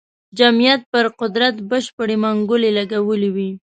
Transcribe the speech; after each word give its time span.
جمعیت 0.37 0.81
پر 0.91 1.05
قدرت 1.19 1.55
بشپړې 1.69 2.15
منګولې 2.23 2.69
لګولې 2.77 3.29
وې. 3.35 3.49